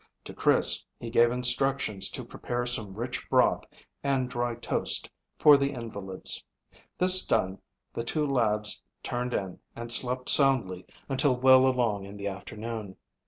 [0.25, 3.65] To Chris he gave instructions to prepare some rich broth
[4.03, 6.43] and dry toast for the invalids.
[6.97, 7.61] This done,
[7.93, 12.97] the two lads turned in and slept soundly until well along in the afternoon.